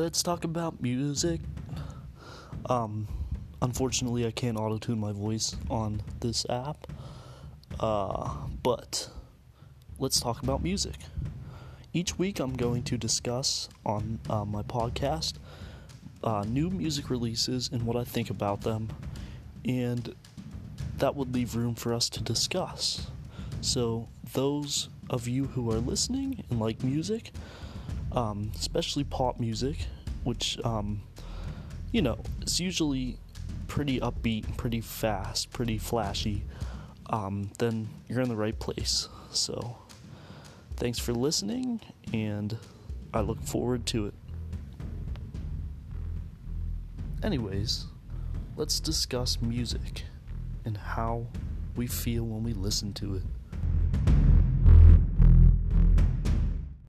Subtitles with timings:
[0.00, 1.42] let's talk about music.
[2.70, 3.06] Um,
[3.60, 6.86] unfortunately, I can't auto tune my voice on this app.
[7.78, 8.32] Uh,
[8.62, 9.10] but
[9.98, 10.94] let's talk about music.
[11.92, 15.34] Each week, I'm going to discuss on uh, my podcast
[16.24, 18.88] uh, new music releases and what I think about them,
[19.66, 20.14] and
[20.96, 23.06] that would leave room for us to discuss.
[23.60, 27.32] So, those of you who are listening and like music,
[28.12, 29.76] um, especially pop music,
[30.24, 31.02] which, um,
[31.92, 33.18] you know, is usually
[33.68, 36.42] pretty upbeat, pretty fast, pretty flashy,
[37.10, 39.08] um, then you're in the right place.
[39.32, 39.76] So,
[40.76, 41.80] thanks for listening,
[42.12, 42.56] and
[43.14, 44.14] I look forward to it.
[47.22, 47.86] Anyways,
[48.56, 50.04] let's discuss music
[50.64, 51.26] and how
[51.76, 53.22] we feel when we listen to it.